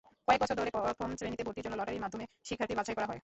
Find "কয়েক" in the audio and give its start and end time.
0.27-0.39